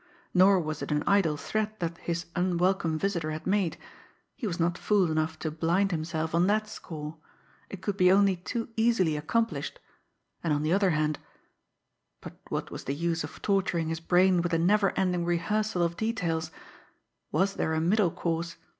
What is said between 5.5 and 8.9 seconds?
blind himself on that score it could be only too